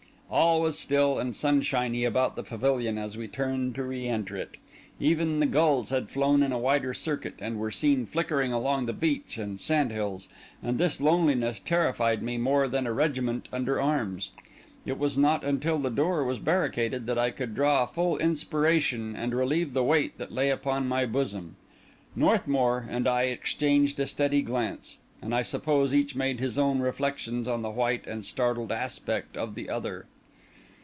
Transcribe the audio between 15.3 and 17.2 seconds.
until the door was barricaded that